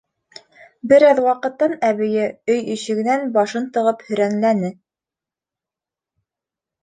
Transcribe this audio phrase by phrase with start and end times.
[0.91, 4.71] Бер аҙ ваҡыттан әбейе өй ишегенән башын тығып һөрәнләне: